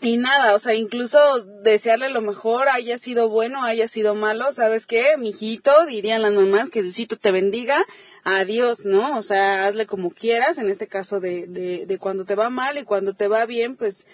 [0.00, 1.18] Y nada, o sea, incluso
[1.62, 5.16] desearle lo mejor, haya sido bueno, haya sido malo, ¿sabes qué?
[5.18, 7.84] Mijito, dirían las mamás, que Diosito te bendiga,
[8.22, 9.18] adiós, ¿no?
[9.18, 12.84] O sea, hazle como quieras, en este caso de, de, cuando te va mal y
[12.84, 14.06] cuando te va bien, pues,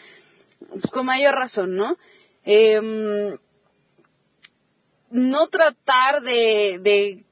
[0.70, 1.98] pues con mayor razón, ¿no?
[2.44, 3.36] Em,
[5.10, 7.24] no tratar de, de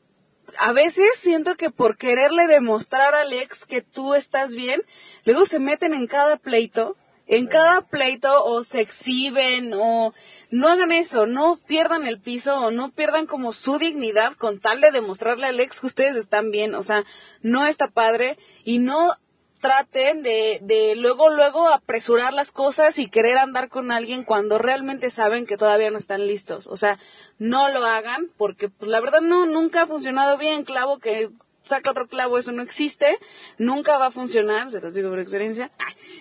[0.59, 4.83] a veces siento que por quererle demostrar al ex que tú estás bien,
[5.25, 10.13] luego se meten en cada pleito, en cada pleito o se exhiben o
[10.51, 14.81] no hagan eso, no pierdan el piso o no pierdan como su dignidad con tal
[14.81, 17.05] de demostrarle al ex que ustedes están bien, o sea,
[17.43, 19.17] no está padre y no
[19.63, 25.09] traten de, de luego, luego apresurar las cosas y querer andar con alguien cuando realmente
[25.09, 26.67] saben que todavía no están listos.
[26.67, 26.99] O sea,
[27.39, 30.65] no lo hagan porque pues, la verdad no, nunca ha funcionado bien.
[30.65, 31.31] Clavo que
[31.63, 33.19] saca otro clavo, eso no existe.
[33.59, 35.71] Nunca va a funcionar, se los digo por experiencia.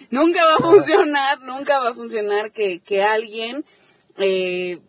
[0.09, 3.65] Nunca va a funcionar, nunca va a funcionar que, que alguien
[4.17, 4.79] eh,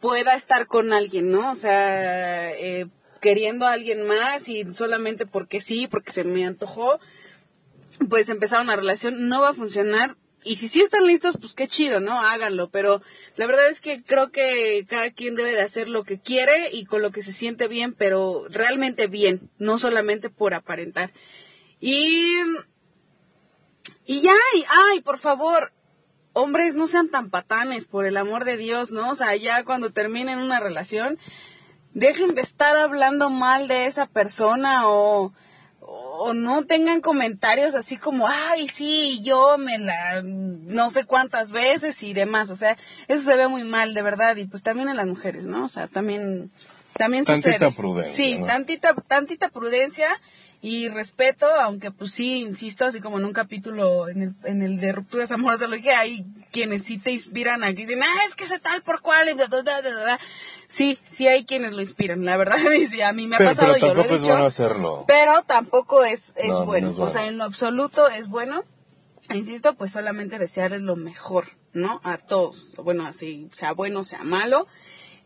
[0.00, 1.50] pueda estar con alguien, ¿no?
[1.50, 2.86] O sea, eh,
[3.20, 6.98] queriendo a alguien más y solamente porque sí, porque se me antojó
[8.08, 10.16] pues empezar una relación no va a funcionar.
[10.48, 12.22] Y si sí están listos, pues qué chido, ¿no?
[12.22, 12.70] Háganlo.
[12.70, 13.02] Pero
[13.36, 16.86] la verdad es que creo que cada quien debe de hacer lo que quiere y
[16.86, 21.12] con lo que se siente bien, pero realmente bien, no solamente por aparentar.
[21.80, 22.40] Y,
[24.06, 25.74] y ya, y, ay, por favor,
[26.32, 29.10] hombres, no sean tan patanes, por el amor de Dios, ¿no?
[29.10, 31.18] O sea, ya cuando terminen una relación,
[31.92, 35.34] dejen de estar hablando mal de esa persona o,
[36.18, 42.02] o no tengan comentarios así como, ay, sí, yo me la no sé cuántas veces
[42.02, 42.50] y demás.
[42.50, 42.76] O sea,
[43.06, 44.36] eso se ve muy mal, de verdad.
[44.36, 45.64] Y pues también en las mujeres, ¿no?
[45.64, 46.50] O sea, también,
[46.98, 47.72] también Tantita sucede.
[47.72, 48.46] prudencia, Sí, ¿no?
[48.46, 50.08] tantita, tantita prudencia
[50.60, 54.78] y respeto, aunque pues sí, insisto, así como en un capítulo en el, en el
[54.80, 58.42] de rupturas amorosas, lo dije, hay quienes sí te inspiran aquí, dicen, ah, es que
[58.44, 60.18] ese tal por cual, y da, da, da, da, da".
[60.66, 63.50] sí, sí hay quienes lo inspiran, la verdad, y sí, a mí me ha Pero,
[63.50, 65.04] pasado, pero yo lo he tampoco es dicho, bueno hacerlo.
[65.06, 66.90] pero tampoco es, es No, no bueno.
[66.90, 67.08] es bueno.
[67.10, 68.64] O sea, en lo absoluto es bueno.
[69.32, 72.00] Insisto, pues solamente desearles lo mejor, ¿no?
[72.02, 72.66] A todos.
[72.82, 74.66] Bueno, así sea bueno, sea malo.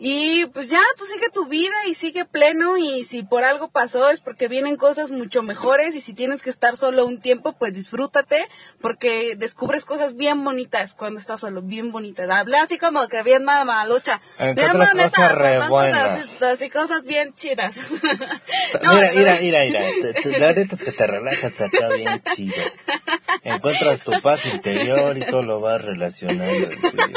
[0.04, 4.10] Y pues ya, tú sigue tu vida y sigue pleno y si por algo pasó
[4.10, 7.72] es porque vienen cosas mucho mejores y si tienes que estar solo un tiempo, pues
[7.72, 8.48] disfrútate
[8.80, 12.28] porque descubres cosas bien bonitas cuando estás solo, bien bonitas.
[12.28, 14.20] Habla así como que bien mamalucha.
[14.40, 16.42] Encuentras Bien bonitas, cosas re buenas.
[16.42, 17.76] así- cosas bien chidas.
[18.82, 20.38] No, mira, mira, mira, mira.
[20.38, 22.56] La neta es que te relajas acá bien chido.
[23.44, 26.68] Encuentras tu paz interior y todo lo vas relacionando.
[26.90, 27.16] serio.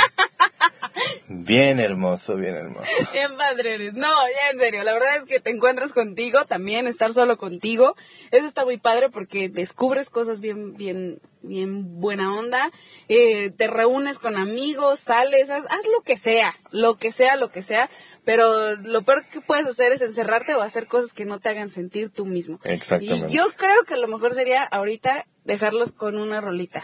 [1.27, 2.87] Bien hermoso, bien hermoso.
[3.13, 3.93] Bien padre eres.
[3.93, 7.95] No, ya en serio, la verdad es que te encuentras contigo también, estar solo contigo.
[8.29, 12.71] Eso está muy padre porque descubres cosas bien, bien, bien buena onda.
[13.07, 17.49] Eh, te reúnes con amigos, sales, haz, haz lo que sea, lo que sea, lo
[17.49, 17.89] que sea.
[18.23, 21.71] Pero lo peor que puedes hacer es encerrarte o hacer cosas que no te hagan
[21.71, 22.59] sentir tú mismo.
[22.63, 23.29] Exactamente.
[23.29, 26.83] Y yo creo que lo mejor sería ahorita dejarlos con una rolita.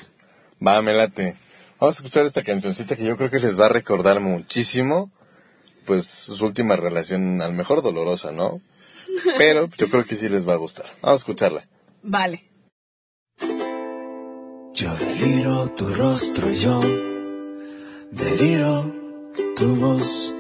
[0.65, 1.35] Va, me late.
[1.81, 5.09] Vamos a escuchar esta cancioncita que yo creo que les va a recordar muchísimo,
[5.87, 8.61] pues, su última relación, a lo mejor dolorosa, ¿no?
[9.39, 10.85] Pero yo creo que sí les va a gustar.
[11.01, 11.67] Vamos a escucharla.
[12.03, 12.51] Vale.
[14.75, 16.81] Yo deliro tu rostro y yo
[18.11, 18.93] deliro
[19.55, 20.35] tu voz.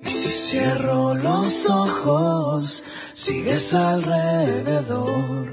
[0.00, 5.52] Y si cierro los ojos, sigues alrededor.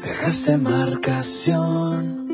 [0.00, 2.27] Dejaste marcación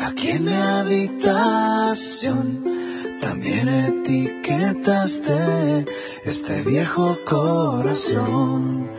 [0.00, 2.64] aquí en mi habitación.
[3.20, 5.86] También etiquetaste
[6.24, 8.90] este viejo corazón.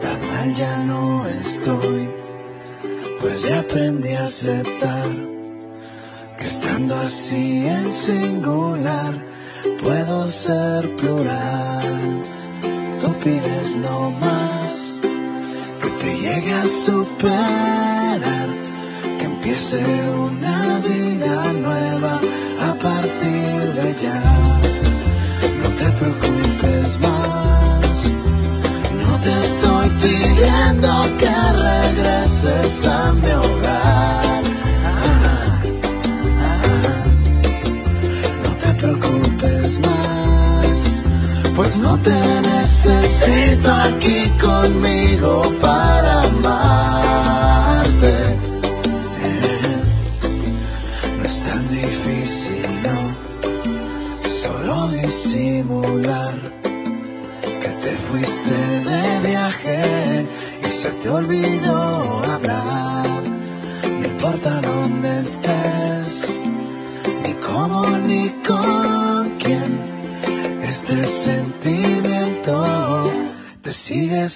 [0.00, 2.08] Tan mal ya no estoy,
[3.20, 5.10] pues ya aprendí a aceptar
[6.36, 9.14] que estando así en singular
[9.82, 12.22] puedo ser plural.
[13.00, 15.00] Tú pides no más
[15.80, 17.93] que te llegue a superar,
[19.54, 22.20] empiece una vida nueva
[22.60, 24.22] a partir de ya.
[25.62, 28.12] No te preocupes más,
[29.00, 34.42] no te estoy pidiendo que regreses a mi hogar.
[38.44, 41.02] No te preocupes más,
[41.54, 46.73] pues no te necesito aquí conmigo para amarte.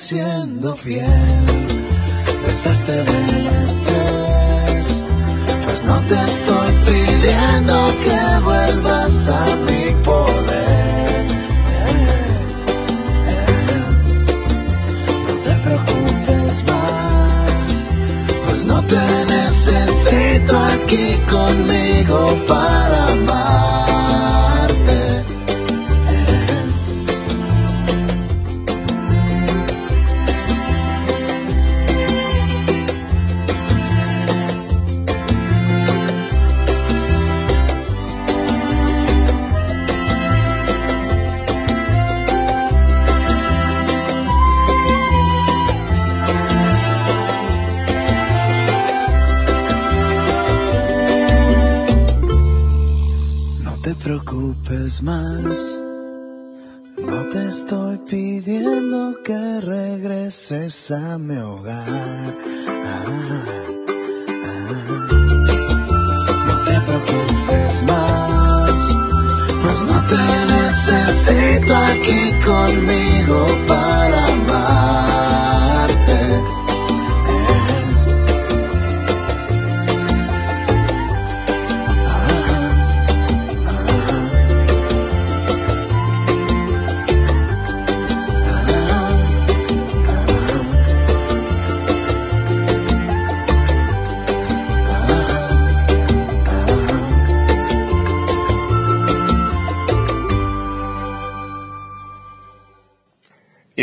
[0.09, 1.07] Siendo fiel.
[2.47, 5.09] Besaste del estrés,
[5.67, 6.58] pues no te estoy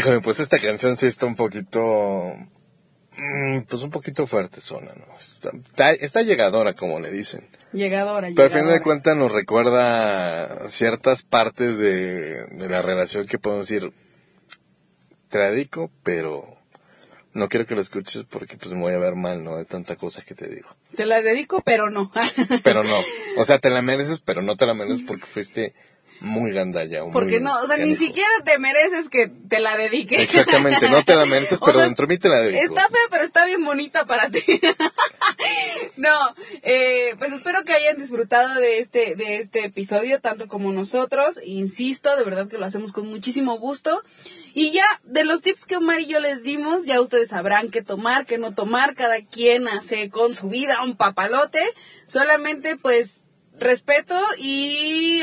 [0.05, 2.35] Híjole, pues esta canción sí está un poquito,
[3.17, 5.05] mm, pues un poquito fuerte zona, ¿no?
[5.17, 7.49] Está, está llegadora, como le dicen.
[7.73, 13.39] Llegadora, Pero al fin de cuentas nos recuerda ciertas partes de, de la relación que
[13.39, 13.93] podemos decir,
[15.29, 16.55] te la dedico, pero
[17.33, 19.57] no quiero que lo escuches porque pues me voy a ver mal, ¿no?
[19.57, 20.69] De tanta cosa que te digo.
[20.95, 22.11] Te la dedico, pero no.
[22.63, 22.95] Pero no,
[23.39, 25.73] o sea, te la mereces, pero no te la mereces porque fuiste
[26.21, 27.03] muy gandalla.
[27.03, 30.21] o Porque muy no, o sea, ni siquiera te mereces que te la dedique.
[30.21, 32.63] Exactamente, no te la mereces, O pero sea, dentro de mí te la dedico.
[32.63, 34.41] Está fea, pero está bien bonita para ti.
[35.97, 36.13] no,
[36.63, 41.39] eh, pues espero que hayan disfrutado de este, de este episodio, tanto como nosotros.
[41.43, 44.01] Insisto, de verdad que lo hacemos con muchísimo gusto.
[44.53, 47.81] Y ya, de los tips que Omar y yo les dimos, ya ustedes sabrán qué
[47.81, 48.95] tomar, qué no tomar.
[48.95, 51.61] Cada quien hace con su vida un papalote.
[52.07, 53.24] Solamente, pues,
[53.59, 55.21] respeto y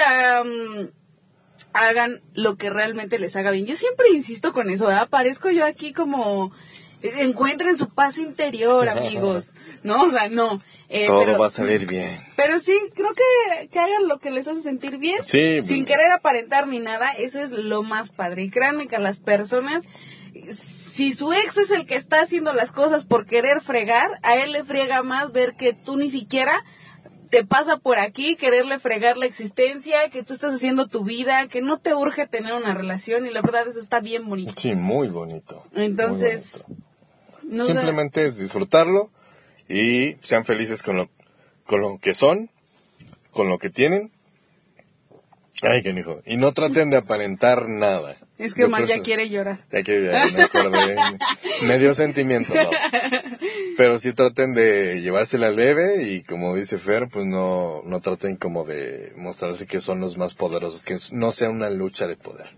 [1.73, 3.67] hagan lo que realmente les haga bien.
[3.67, 5.09] Yo siempre insisto con eso, ¿verdad?
[5.09, 6.53] Parezco yo aquí como
[7.03, 9.51] encuentren su paz interior, amigos.
[9.83, 10.63] No, o sea, no.
[10.89, 12.25] Eh, Todo pero, va a salir bien.
[12.37, 15.19] pero sí, creo que, que hagan lo que les hace sentir bien.
[15.25, 15.61] Sí.
[15.65, 18.45] Sin querer aparentar ni nada, eso es lo más padre.
[18.45, 19.83] Y créanme que a las personas,
[20.49, 24.53] si su ex es el que está haciendo las cosas por querer fregar, a él
[24.53, 26.63] le friega más ver que tú ni siquiera
[27.33, 31.63] te pasa por aquí, quererle fregar la existencia, que tú estás haciendo tu vida, que
[31.63, 34.53] no te urge tener una relación y la verdad eso está bien bonito.
[34.59, 35.65] Sí, muy bonito.
[35.73, 36.85] muy Entonces, bonito.
[37.45, 39.11] no da- Simplemente es disfrutarlo
[39.67, 41.09] y sean felices con lo,
[41.65, 42.51] con lo que son,
[43.31, 44.13] con lo que tienen.
[45.71, 46.21] Ay, qué hijo.
[46.27, 48.17] Y no traten de aparentar nada.
[48.37, 49.61] es que Omar ya quiere llorar.
[49.71, 50.97] Ya me acordé.
[51.67, 52.71] me dio sentimiento, ¿no?
[53.77, 58.65] Pero sí traten de llevársela leve y como dice Fer, pues no, no traten como
[58.65, 62.49] de mostrarse que son los más poderosos, que no sea una lucha de poder.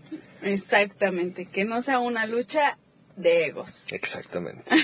[0.41, 2.77] Exactamente, que no sea una lucha
[3.15, 3.91] de egos.
[3.91, 4.75] Exactamente.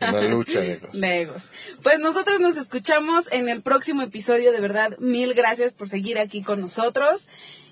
[0.00, 0.90] Una lucha de egos.
[0.92, 1.50] De egos.
[1.82, 4.52] Pues nosotros nos escuchamos en el próximo episodio.
[4.52, 7.28] De verdad, mil gracias por seguir aquí con nosotros.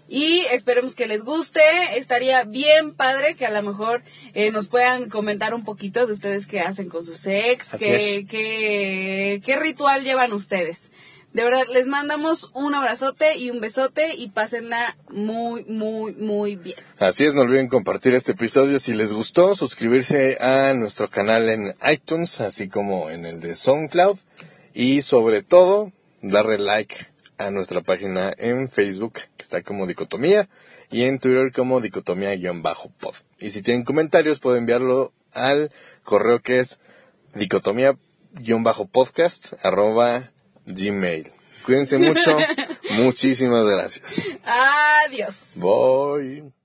[0.08, 1.60] Y esperemos que les guste.
[1.96, 4.02] Estaría bien padre que a lo mejor
[4.32, 9.42] eh, nos puedan comentar un poquito de ustedes qué hacen con sus ex, qué, qué,
[9.44, 10.90] qué ritual llevan ustedes.
[11.32, 16.78] De verdad, les mandamos un abrazote y un besote y pásenla muy, muy, muy bien.
[16.98, 21.74] Así es, no olviden compartir este episodio si les gustó, suscribirse a nuestro canal en
[21.88, 24.18] iTunes, así como en el de SoundCloud
[24.72, 26.96] y sobre todo darle like
[27.36, 30.48] a nuestra página en Facebook, que está como Dicotomía,
[30.90, 33.14] y en Twitter como Dicotomía-pod.
[33.38, 35.70] Y si tienen comentarios pueden enviarlo al
[36.04, 36.80] correo que es
[37.34, 40.30] dicotomía-podcast arroba
[40.68, 41.30] gmail.
[41.64, 42.36] Cuídense mucho,
[42.90, 44.30] muchísimas gracias.
[44.44, 45.56] Adiós.
[45.56, 46.57] Bye.